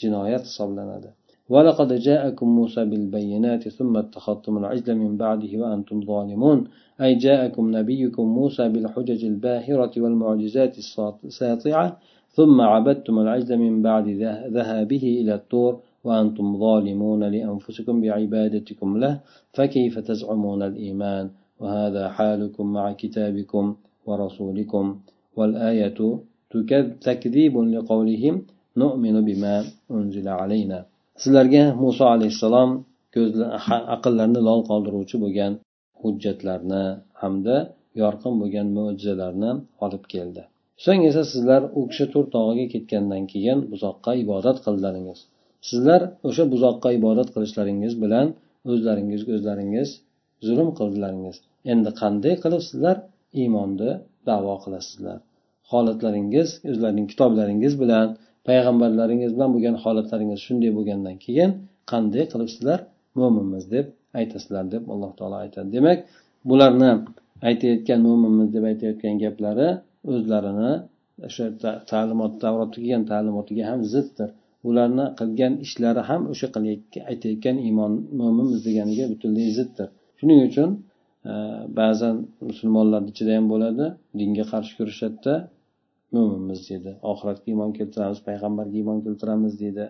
[0.00, 1.10] jinoyat hisoblanadi.
[1.48, 6.64] ولقد جاءكم موسى بالبينات ثم اتخذتم العجل من بعده وأنتم ظالمون.
[7.00, 10.78] أي جاءكم نبيكم موسى بالحجج الباهرة والمعجزات
[11.24, 14.08] الساطعة ثم عبدتم العجل من بعد
[14.56, 19.20] ذهابه إلى الطور وأنتم ظالمون لأنفسكم بعبادتكم له
[19.52, 21.30] فكيف تزعمون الإيمان؟
[21.60, 23.74] وهذا حالكم مع كتابكم
[24.06, 24.96] ورسولكم.
[25.36, 26.18] والآية
[27.00, 28.42] تكذيب لقولهم
[28.76, 30.84] نؤمن بما أنزل علينا.
[31.22, 32.70] Sizlarga muso alayhissalom
[33.96, 35.52] aqllarni lol qoldiruvchi bo'lgan
[36.02, 36.84] hujjatlarni
[37.22, 37.56] hamda
[38.02, 39.50] yorqin bo'lgan mo'jizalarni
[39.84, 40.42] olib keldi.
[40.84, 45.18] So'ng esa sizlar u kishi to'r tog'iga ketgandan keyin buzoqqa ibodat qildilaringiz.
[45.68, 48.26] Sizlar o'sha buzoqqa ibodat qilishlaringiz bilan
[48.72, 49.88] o'zlaringizga o'zlaringiz
[50.46, 51.36] zulm qildilaringiz.
[51.72, 52.96] Endi qanday qilib sizlar
[53.42, 53.90] iymonni
[54.28, 55.18] davo qilasizlar?
[55.70, 58.08] Holatlaringiz o'zlaring kitoblaringiz bilan
[58.48, 61.50] payg'ambarlaringiz bilan bo'lgan holatlaringiz shunday bo'lgandan keyin
[61.92, 62.78] qanday qilib sizlar
[63.20, 63.86] mo'minmiz deb
[64.20, 65.68] aytasizlar deb alloh taolo aytadi.
[65.76, 65.98] Demak
[66.50, 66.90] bularni
[67.48, 69.68] aytayotgan mo'minmiz deb aytayotgan gaplari
[70.12, 70.72] o'zlarini
[71.28, 71.44] o'sha
[71.90, 74.28] ta'limot tavrotda kelgan ta'limotiga ham ziddir.
[74.68, 76.46] Ularni qilgan ishlari ham o'sha
[77.12, 79.88] aytayotgan iymon mo'minmiz deganiga butunlay ziddir.
[80.18, 80.70] Shuning uchun
[81.30, 81.32] e,
[81.80, 82.16] ba'zan
[82.48, 83.86] musulmonlarni ichida ham bo'ladi
[84.20, 85.34] dinga qarshi kurashadida
[86.14, 86.90] mo'minmiz dedi.
[87.10, 89.86] Oxiratga iymon keltiramiz payg'ambarga iymon keltiramiz deydi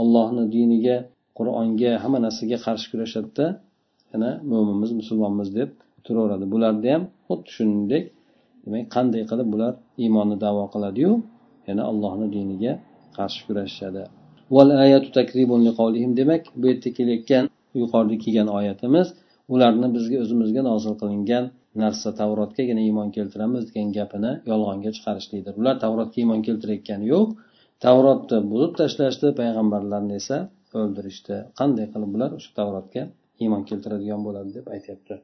[0.00, 0.96] ollohni diniga
[1.38, 3.46] qur'onga hamma narsaga qarshi kurashadida
[4.12, 5.70] yana mo'minmiz musulmonmiz deb
[6.06, 6.44] turaveradi.
[6.54, 8.04] Bularda ham xuddi shuningdek
[8.64, 9.72] demak qanday qilib bular
[10.04, 11.12] iymonni davo qiladiyu?
[11.68, 12.72] Yana allohni diniga
[13.18, 14.02] qarshi kurashishadi
[16.16, 17.44] demak bu yerda kelayotgan
[17.80, 19.06] yuqorida kelgan oyatimiz
[19.54, 21.44] ularni bizga o'zimizga nozil qilingan
[21.81, 27.27] narsa tavrotgagina iymon keltiramiz degan gapini yolg'onga chiqarishlikdir ular tavrotga iymon keltirayotgani yo'q
[27.85, 30.37] tavrotni buzib tashlashdi payg'ambarlarni esa
[30.81, 33.03] o'ldirishdi qanday qilib bular o'sha tavrotga
[33.43, 35.15] iymon keltiradigan bo'ladi deb aytyapti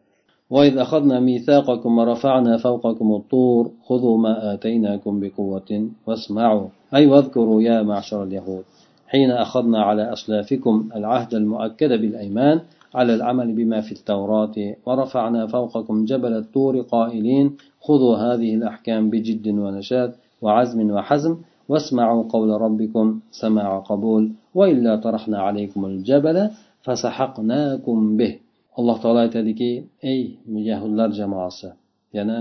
[0.50, 8.24] وإذ أخذنا ميثاقكم ورفعنا فوقكم الطور خذوا ما آتيناكم بقوة واسمعوا أي واذكروا يا معشر
[8.24, 8.64] اليهود
[9.08, 12.58] حين أخذنا على أسلافكم العهد المؤكد بالأيمان
[12.98, 20.12] على العمل بما في التوراة ورفعنا فوقكم جبل الطور قائلين خذوا هذه الأحكام بجد ونشاد
[20.42, 21.34] وعزم وحزم
[21.70, 24.24] واسمعوا قول ربكم سماع قبول
[24.56, 26.38] وإلا طرحنا عليكم الجبل
[26.86, 28.34] فسحقناكم به
[28.80, 29.72] alloh taolo aytadiki
[30.12, 30.22] ey
[30.70, 31.70] yahudlar jamoasi
[32.18, 32.40] yana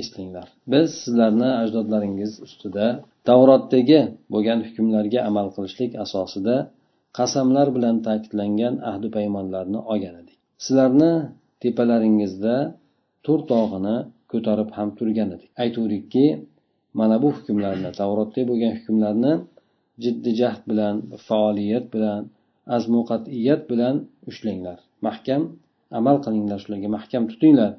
[0.00, 2.86] eslanglar biz sizlarni ajdodlaringiz ustida
[3.28, 4.00] tavrotdagi
[4.32, 6.54] bo'lgan hukmlarga amal qilishlik asosida
[7.17, 10.37] qasamlar bilan ta'kidlangan ahdi paymonlarni olgan edik.
[10.65, 11.13] Sizlarni
[11.63, 12.55] tepalaringizda
[13.25, 13.97] tur tog'ini
[14.31, 15.49] ko'tarib ham turgan edik.
[15.63, 16.25] Aytuvdikki
[16.99, 19.33] mana bu hukmlarni tavrotda bo'lgan hukmlarni
[20.03, 20.95] jiddiy jahd bilan
[21.27, 22.21] faoliyat bilan
[22.75, 23.95] azmu qat'iyat bilan
[24.29, 24.79] ushlanglar.
[25.07, 25.41] Mahkam
[25.99, 27.71] amal qilinglar shularga mahkam tutinglar.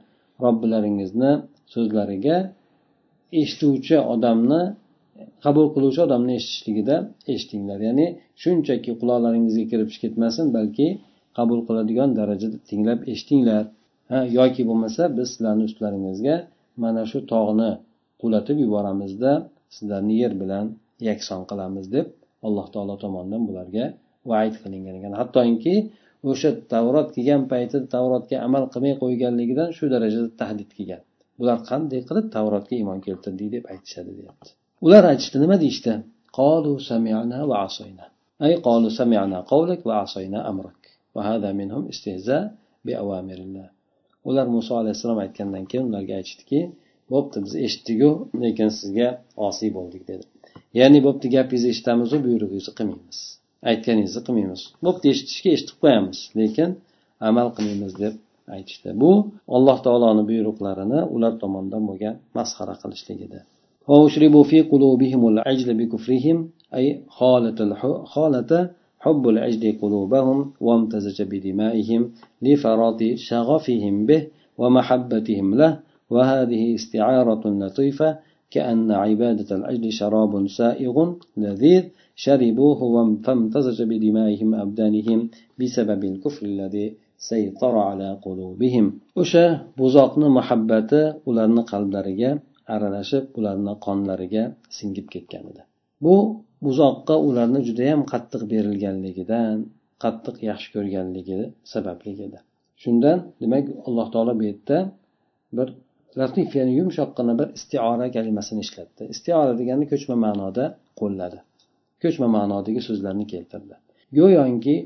[0.45, 1.33] Robbilaringizni
[1.75, 2.37] so'zlariga
[3.41, 4.63] eshituvchi odamni
[5.45, 6.97] qabul qiluvchi odamni eshitishligida
[7.35, 7.79] eshitinglar.
[7.89, 8.07] Ya'ni
[8.43, 10.87] shunchaki quloqlaringizga kirib ketmasin balki
[11.39, 13.63] qabul qiladigan darajada tinglab eshitinglar.
[14.11, 16.37] Ha yoki bo'lmasa biz sizlarni ustlaringizga
[16.83, 17.71] mana shu tog'ni
[18.23, 19.33] qulatib yuboramizda
[19.77, 20.67] sizlarni yer bilan
[21.09, 22.07] yakson qilamiz deb
[22.47, 23.85] alloh taolo tomonidan bularga
[24.33, 25.13] vaid qilingan ekan.
[25.21, 25.75] Hattoki
[26.31, 31.03] o'sha tavrot kelgan payti tavrotga amal qilmay qo'yganligidan shu darajada tahdid kelgan.
[31.39, 34.51] Bular qanday qilib tavrotga iymon keltirdik deb aytishadi deyapti.
[34.85, 35.93] ular aytishdi nima deyishdi?
[36.39, 38.07] Qolu samina va asoyna
[38.45, 40.81] ay qolu samina qovlik va asoyna amrik
[41.15, 42.39] va hada minhum istehza
[42.87, 43.69] bi avamirillah
[44.29, 46.61] ular muso alayhissalom aytgandan keyin ularga aytishdiki
[47.13, 48.11] bo'pti biz eshitdikku
[48.43, 49.09] lekin sizga
[49.47, 50.25] osiy bo'ldik dedi.
[50.81, 53.19] Ya'ni bo'pti gapingizni eshitamizu buyrug'ingizni qilmaymiz.
[53.71, 54.63] Aytganingizni qilmaymiz.
[54.87, 56.71] Bo'pti eshitishga eshitib qo'yamiz lekin
[57.29, 58.15] amal qilmaymiz deb
[58.57, 58.89] aytishdi.
[59.03, 59.11] Bu
[59.57, 63.39] alloh taoloni buyruqlarini ular tomonidan bo'lgan masxara qilishlik edi.
[63.89, 68.71] وأشربوا في قلوبهم العجل بكفرهم أي خالة
[69.05, 72.03] حب العجل قلوبهم وامتزج بدمائهم
[72.43, 74.23] لفراط شغفهم به
[74.59, 75.73] ومحبتهم له.
[76.13, 78.19] وهذه استعارة لطيفة
[78.51, 80.97] كأن عبادة العجل شراب سائغ
[81.37, 81.85] لذيذ
[82.25, 82.81] شربوه
[83.25, 85.19] فامتزج بدمائهم أبدانهم
[85.59, 86.87] بسبب الكفر الذي
[87.19, 88.87] سيطر على قلوبهم.
[89.17, 89.45] o'sha
[89.79, 92.31] buzoqni muhabbati ularni qalblariga
[92.75, 94.45] aralashib ularni qonlariga
[94.79, 95.63] singib ketgan edi.
[96.05, 96.15] Bu
[96.67, 99.57] buzoqqa ularni judayam qattiq berilganligidan
[100.05, 101.41] qattiq yaxshi ko'rganligi
[101.73, 102.39] sababli edi.
[102.83, 104.79] Shundan demak alloh taolo bu yerda
[105.59, 105.69] bir
[106.21, 109.03] latif ya'ni yumshoqqina bir istiora kalimasini ishlatdi.
[109.15, 110.65] Istiora degani ko'chma ma'noda
[111.01, 111.39] qo'lladi.
[112.03, 113.75] Ko'chma ma'nodagi so'zlarni keltirdi.
[114.19, 114.77] Go'yoki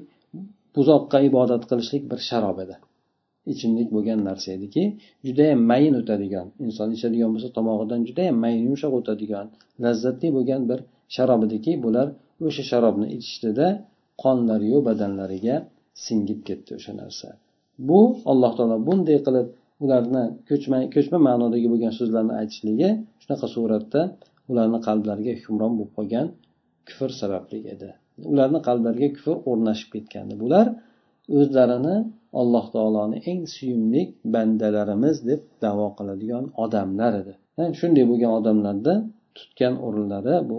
[0.76, 2.76] buzoqqa ibodat qilishlik bir sharob edi.
[3.52, 4.82] Ichimlik bo'lgan narsa ediki
[5.26, 9.46] judayam mayin o'tadigan inson ichadigan bo'lsa tomog'idan judayam mayin yumshoq o'tadigan
[9.84, 10.78] lazzatli bo'lgan bir
[11.16, 12.06] sharob ediki bular
[12.46, 13.66] o'sha sharobni ichishdida
[14.22, 15.56] qonlariyu badanlariga
[16.06, 17.28] singib ketdi o'sha narsa.
[17.88, 18.00] Bu
[18.32, 19.46] alloh taolo bunday qilib
[19.84, 22.88] ularni ko'chma ko'chma ma'nodagi bo'lgan so'zlarni aytishligi
[23.22, 24.00] shunaqa suratda
[24.50, 26.26] ularni qalblariga hukmron bo'lib qolgan
[26.88, 27.90] kufr sababli edi.
[28.32, 30.34] Ularni qalblariga kufr o'rnashib ketgandi.
[30.42, 30.66] Bular
[31.38, 31.96] o'zlarini
[32.40, 34.02] alloh taoloni eng suyumli
[34.34, 37.34] bandalarimiz deb davo qiladigan odamlar edi.
[37.80, 38.94] Shunday bo'lgan odamlarda
[39.36, 40.58] tutgan o'rinlari bu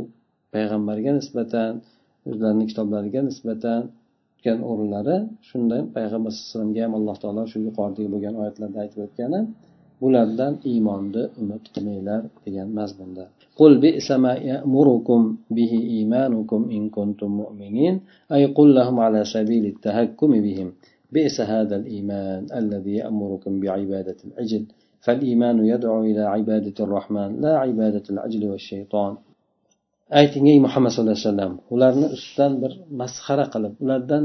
[0.53, 1.71] payg'ambarga nisbatan
[2.29, 3.81] o'zlarini kitoblariga nisbatan
[4.33, 5.15] tutgan o'rinlari
[5.49, 9.39] shundan payg'ambar alayhi vasallamga ham alloh taolo shu yuqoridagi bo'lgan oyatlarda aytib o'tgani
[10.02, 13.26] bulardan iymonni umid qilmanglar degan mazmunda
[13.60, 15.20] قل بئس ما يأمركم
[15.56, 17.94] به إيمانكم إن كنتم مؤمنين
[18.34, 20.68] أي قل لهم على سبيل التهكم بهم
[21.14, 24.62] بئس هذا الإيمان الذي يأمركم بعبادة العجل
[25.04, 29.14] فالإيمان يدعو إلى عبادة الرحمن لا عبادة العجل والشيطان
[30.20, 34.24] ayting ey muhammad sallallohu alayhi vasallam ularni ustidan bir masxara qilib ulardan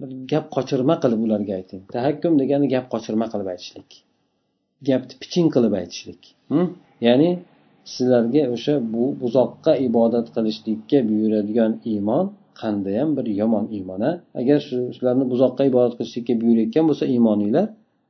[0.00, 3.90] bir gap qochirma qilib ularga ayting tahakkum degani gap qochirma qilib aytishlik
[4.87, 6.67] Gapni piching qilib aytishlik hm?
[7.07, 7.29] ya'ni
[7.93, 12.25] sizlarga o'sha bu buzoqqa ibodat qilishlikka buyuradigan iymon
[12.61, 14.59] qandayyam bir yomon iymon a agar
[14.95, 17.67] shularni buzoqqa ibodat qilishlikka buyurayotgan bo'lsa iymoninglar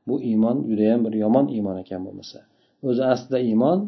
[0.07, 2.39] bu iymon judayam bir yomon iymon ekan bo'lmasa.
[2.87, 3.79] O'zi aslida iymon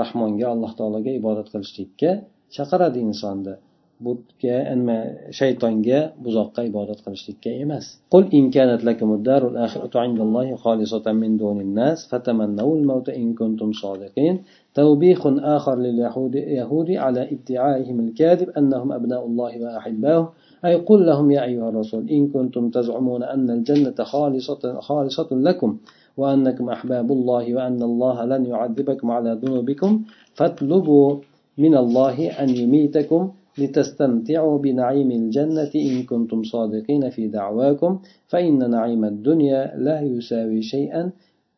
[0.00, 2.10] rahmonga alloh taologa ibodat qilishlikka
[2.56, 3.54] chaqiradi insonni
[4.00, 4.98] butga nima
[5.38, 7.98] shaytonga buzoqqa ibodat qilishlikka emas.
[8.10, 13.34] قل إن كانت لكم الدار الآخرة عند الله خالصة من دون الناس فتمنوا الموت إن
[13.34, 14.42] كنتم صادقين
[14.74, 20.32] توبيخ آخر لليهود على ادعائهم الكاذب أنهم أبناء الله وأحباؤه
[20.64, 25.76] أي قل لهم يا أيها الرسول إن كنتم تزعمون أن الجنة خالصة, خالصة لكم
[26.16, 30.02] وأنكم أحباب الله وأن الله لن يعذبكم على ذنوبكم
[30.34, 31.16] فاطلبوا
[31.58, 37.92] من الله أن يميتكم لتستمتعوا بنعيم الجنة إن كنتم صادقين في دعواكم
[38.28, 41.02] فإن نعيم الدنيا لا يساوي شيئا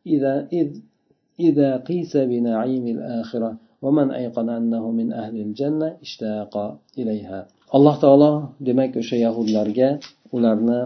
[0.07, 0.67] إذا إذ
[1.39, 6.53] إذا قيس بنعيم الآخرة ومن أيقن أنه من أهل الجنة اشتاق
[6.97, 7.39] إليها.
[7.75, 8.31] الله تعالى
[8.67, 9.89] demak o'sha yahudlarga
[10.35, 10.81] ularni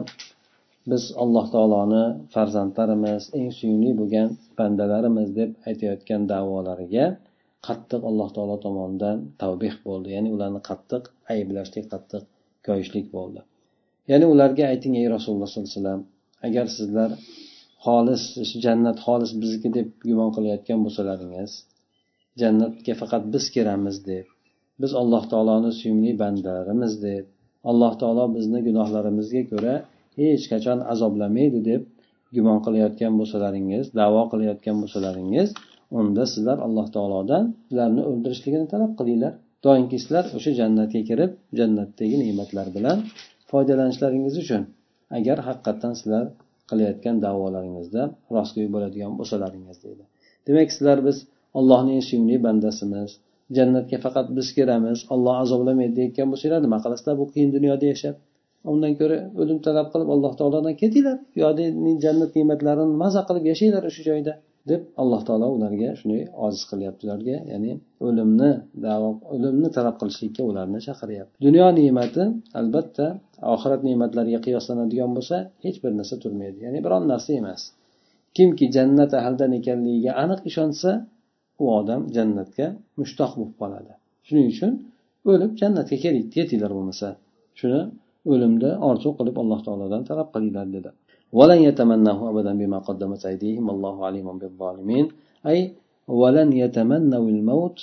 [0.89, 7.05] biz alloh taoloni farzandlarimiz eng suyumli bo'lgan bandalarimiz deb aytayotgan davolariga
[7.67, 10.07] qattiq alloh taolo tomonidan tavbeh bo'ldi.
[10.15, 12.23] Ya'ni ularni qattiq ayblashlik qattiq
[12.67, 13.39] koyishlik bo'ldi.
[14.11, 16.01] Ya'ni ularga ayting ey rasululloh sollallohu alayhi vasallam
[16.47, 17.11] agar sizlar
[17.85, 18.23] xolis
[18.65, 21.51] jannat xolis bizniki deb gumon qilayotgan bo'lsalaringiz
[22.41, 24.25] jannatga faqat biz kiramiz deb
[24.81, 27.25] biz alloh taoloni suyumli bandalarimiz deb
[27.69, 29.75] alloh taolo bizni gunohlarimizga ko'ra
[30.19, 31.81] hech qachon azoblamaydi deb
[32.35, 35.49] gumon qilayotgan bo'lsalaringiz davo qilayotgan bo'lsalaringiz
[35.99, 39.33] unda sizlar alloh taolodan sizlarni o'ldirishligini talab qilinglar.
[39.65, 42.97] Doimki sizlar o'sha jannatga kirib jannatdagi ne'matlar bilan
[43.51, 44.63] foydalanishlaringiz uchun
[45.17, 46.25] agar haqiqatdan sizlar
[46.69, 48.03] qilayotgan davolaringizda
[48.35, 50.03] rostgo'y bo'ladigan bo'lsalaringiz deydi.
[50.47, 51.17] Demak sizlar biz
[51.59, 53.09] allohning suyumli bandasimiz
[53.57, 58.15] jannatga faqat biz kiramiz olloh azoblamaydi deyotgan bo'lsanglar nima qilasizlar bu qiyin dunyoda yashab?
[58.71, 61.17] Undan ko'ra o'lim talab qilib alloh taolodan ketinglar.
[61.35, 61.39] Bu
[62.05, 64.33] jannat ne'matlarini maza qilib yashanglar o'sha joyda.
[64.69, 67.01] Deb alloh taolo ularga shunday ojiz qilyapti.
[67.07, 67.71] Ularga ya'ni
[68.07, 68.51] o'limni
[68.85, 71.35] davo o'limni talab qilishlikka ularni chaqiryapti.
[71.45, 72.23] Dunyo ne'mati
[72.59, 73.05] albatta
[73.53, 76.57] oxirat ne'matlariga qiyoslanadigan bo'lsa hech bir narsa turmaydi.
[76.65, 77.61] Ya'ni biron narsa emas.
[78.37, 80.89] Kimki jannat ahlidan ekanligiga aniq ishonsa
[81.63, 82.67] u odam jannatga
[82.99, 83.91] mushtoq bo'lib qoladi.
[84.27, 84.71] Shuning uchun
[85.31, 87.07] o'lib jannatga keling yetinglar bo'lmasa.
[87.59, 87.81] Shuni
[88.33, 90.89] o'limni orzu qilib alloh taolodan talab qilinglar dedi.
[91.35, 93.69] ولن يتمناه أبدا بما قدمت أيديهم.
[93.69, 95.05] والله عليم بالظالمين.
[95.47, 95.59] أي
[96.07, 97.79] ولن يتمنوا الموت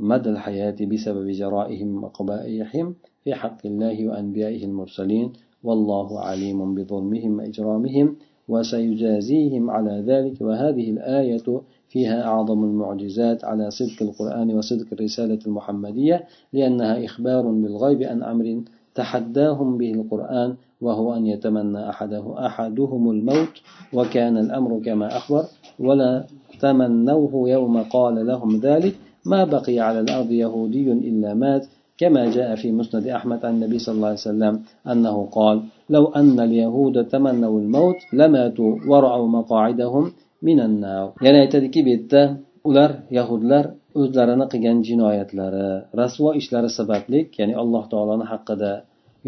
[0.00, 5.32] مدى الحياة بسبب جرائهم وقبائحهم في حق الله وأنبيائه المرسلين.
[5.64, 8.16] والله عليم بظلمهم وإجرامهم
[8.48, 10.36] وسيجازيهم على ذلك.
[10.40, 11.46] وهذه الآية
[11.88, 18.62] فيها أعظم المعجزات على صدق القرآن وصدق الرسالة المحمدية لأنها إخبار بالغيب عن أمر
[18.94, 23.54] تحداهم به القرآن وهو أن يتمنى أحده أحدهم الموت
[23.92, 25.44] وكان الأمر كما أخبر
[25.80, 26.24] ولا
[26.60, 28.94] تمنوه يوم قال لهم ذلك
[29.26, 31.66] ما بقي على الأرض يهودي إلا مات
[31.98, 34.54] كما جاء في مسند أحمد عن النبي صلى الله عليه وسلم
[34.92, 35.56] أنه قال
[35.90, 40.04] لو أن اليهود تمنوا الموت لماتوا ورأوا مقاعدهم
[40.42, 41.12] من النار.
[41.22, 42.22] يعني aytadiki bu yerda
[42.64, 43.64] ular yahudlar
[44.00, 45.68] o'zlarini qilgan jinoyatlari
[46.00, 48.72] rasvo ishlari sababli ya'ni alloh taoloni haqqida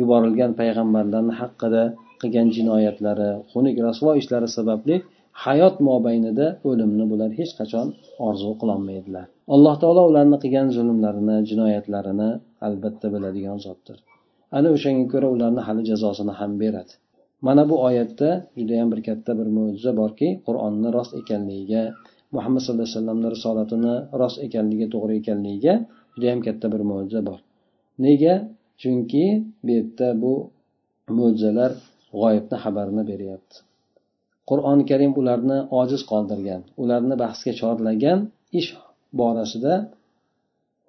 [0.01, 1.83] yuborilgan payg'ambarlarni haqqida
[2.21, 4.97] qilgan jinoyatlari xunuk rasvo ishlari sababli
[5.45, 7.87] hayot mobaynida o'limni bular hech qachon
[8.29, 9.27] orzu qilolmaydilar.
[9.55, 12.31] Alloh taolo ularni qilgan zulmlarini jinoyatlarini
[12.67, 13.97] albatta biladigan zotdir.
[14.57, 16.93] Ana o'shanga ko'ra ularni hali jazosini ham beradi.
[17.47, 18.29] Mana bu oyatda
[18.59, 21.83] judayam bir katta bir mo'jiza borki qur'onni rost ekanligiga
[22.37, 25.75] muhammad sallallohu alayhi vasallamni risolatini rost ekanligi to'g'ri ekanligiga
[26.15, 27.39] judayam katta bir mo'jiza bor.
[28.05, 28.35] Nega?
[28.81, 29.25] Chunki
[29.65, 30.33] bu yerda bu
[31.19, 31.73] mo'jizalar
[32.21, 33.57] g'oyibni xabarini beryapti.
[34.51, 38.19] Qur'oni karim ularni ojiz qoldirgan ularni bahsga chorlagan
[38.61, 38.71] ish
[39.21, 39.75] borasida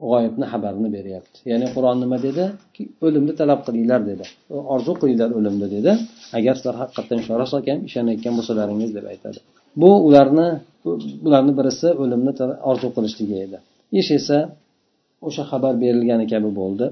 [0.10, 1.38] g'oyibni xabarini beryapti.
[1.52, 2.44] Ya'ni qur'on nima dedi?
[3.06, 4.26] O'limni talab qilinglar dedi.
[4.76, 5.92] Orzu qilinglar o'limni dedi.
[6.38, 9.40] Agar sizlar haqiqatdan ishora solgan ishonayotgan bo'lsalaringiz deb aytadi.
[9.82, 10.48] Bu ularni
[11.26, 12.32] bularni birisi o'limni
[12.72, 13.58] orzu qilishligi edi.
[14.00, 14.38] Ish esa
[15.28, 16.86] o'sha xabar berilgani kabi bo'ldi.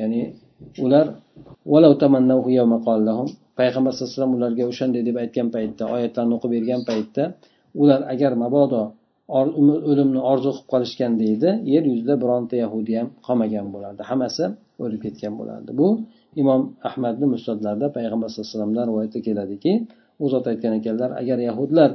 [0.00, 0.22] Ya'ni
[0.84, 1.06] ular
[3.58, 7.22] payg'ambar sallallohu alayhi vasallam ularga o'shanday deb aytgan paytda oyatlarni o'qib bergan paytda
[7.82, 8.82] ular agar mabodo
[9.90, 14.02] o'limni orzu qilib qolishgan deydi yer yuzida bironta yahudiy ham qolmagan bo'lardi.
[14.10, 14.44] Hammasi
[14.84, 15.70] o'lib ketgan bo'lardi.
[15.80, 15.88] Bu
[16.42, 19.72] imom ahmadni mustadlarida payg'ambar sallallohu alayhi vasallamdan rivoyatda keladiki
[20.22, 21.90] u zot aytgan ekanlar agar yahudlar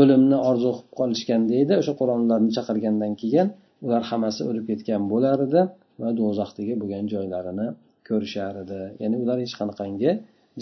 [0.00, 3.46] o'limni orzu qilib qolishgan deydi o'sha qur'onlarni chaqirgandan keyin
[3.84, 5.62] ular hammasi o'lib ketgan bo'lar edi
[6.00, 7.66] va do'zaxdagi bo'lgan joylarini
[8.08, 8.80] ko'rishar edi.
[9.02, 10.10] Ya'ni ular hech qanaqangi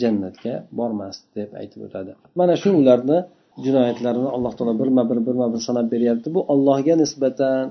[0.02, 2.12] jannatga bormasdi deb aytib o'tadi.
[2.40, 3.18] Mana shu ularni
[3.64, 6.28] jinoyatlarini alloh taolo birma bir birma bir sanab beryapti.
[6.36, 7.64] Bu allohga nisbatan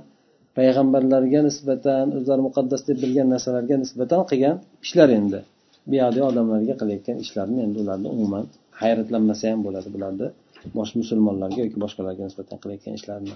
[0.57, 5.39] payg'ambarlarga nisbatan o'zlari muqaddas deb bilgan narsalarga nisbatan qilgan ishlar endi.
[5.91, 8.45] Buyoqdagi odamlarga qilayotgan ishlarini endi ularni umuman
[8.81, 10.27] hayratlanmasa ham bo'ladi bularni
[10.77, 13.35] boshqa musulmonlarga yoki boshqalarga nisbatan qilayotgan ishlarini